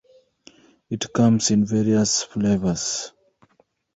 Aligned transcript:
It 0.89 1.13
comes 1.13 1.51
in 1.51 1.63
various 1.67 2.23
flavours. 2.23 3.11